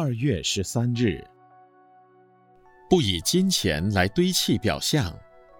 [0.00, 1.20] 二月十三日。
[2.88, 5.12] 不以金钱来堆砌表象，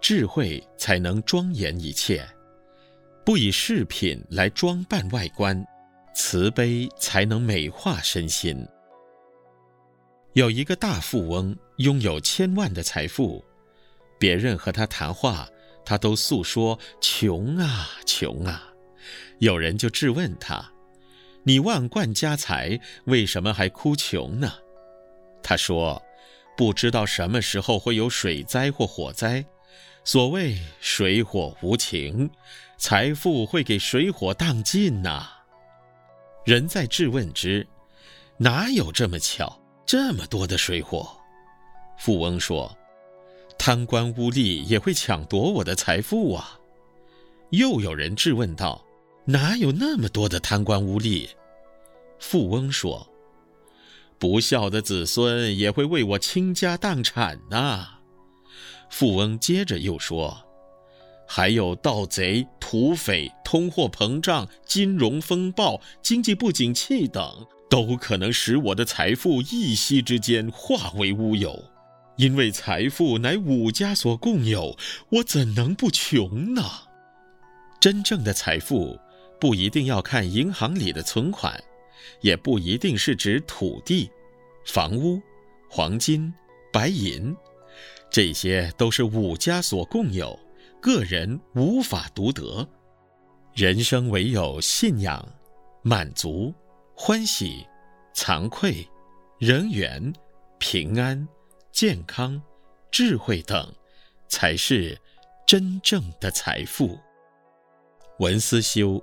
[0.00, 2.18] 智慧才能庄严一切；
[3.24, 5.64] 不以饰品来装扮外观，
[6.16, 8.66] 慈悲才能美化身心。
[10.32, 13.40] 有一个大富翁，拥有千万的财富，
[14.18, 15.48] 别人和他谈话，
[15.84, 18.68] 他都诉说穷啊穷啊。
[19.38, 20.68] 有人就质问他
[21.44, 24.52] ：“你万贯家财，为什么还哭穷呢？”
[25.42, 26.02] 他说。
[26.56, 29.44] 不知道什么时候会有水灾或火灾，
[30.04, 32.30] 所谓水火无情，
[32.78, 35.28] 财富会给水火当尽呐。
[36.44, 37.66] 人在质问之，
[38.36, 41.10] 哪有这么巧，这么多的水火？
[41.98, 42.72] 富翁说：
[43.58, 46.56] 贪官污吏也会抢夺我的财富啊。
[47.50, 48.80] 又有人质问道：
[49.24, 51.28] 哪有那么多的贪官污吏？
[52.18, 53.10] 富翁说。
[54.16, 57.98] 不孝的子孙也会为我倾家荡产呐。
[58.88, 60.46] 富翁接着又说
[61.28, 71.62] ：“还有盗贼、土匪、通货膨胀、金融风暴、经济不景气等，都可能使我的财富一夕之间化为乌有。
[72.16, 74.74] 因为财富乃五家所共有，
[75.10, 76.62] 我怎能不穷呢？
[77.78, 78.98] 真正的财富
[79.38, 81.62] 不一定要看银行里的存款。”
[82.20, 84.10] 也不一定是指土地、
[84.64, 85.20] 房屋、
[85.68, 86.32] 黄金、
[86.72, 87.36] 白银，
[88.10, 90.38] 这些都是五家所共有，
[90.80, 92.66] 个人无法独得。
[93.54, 95.26] 人生唯有信仰、
[95.82, 96.52] 满足、
[96.96, 97.66] 欢喜、
[98.14, 98.86] 惭愧、
[99.38, 100.12] 人缘、
[100.58, 101.28] 平安、
[101.70, 102.40] 健康、
[102.90, 103.72] 智慧等，
[104.28, 104.98] 才是
[105.46, 106.98] 真正的财富。
[108.18, 109.02] 文思修，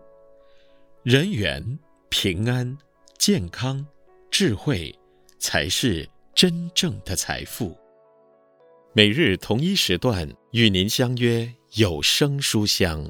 [1.04, 1.80] 人缘、
[2.12, 2.78] 平安。
[3.18, 3.84] 健康、
[4.30, 4.94] 智慧，
[5.40, 7.74] 才是真正的财富。
[8.94, 13.10] 每日同一时段与您相约有声书香。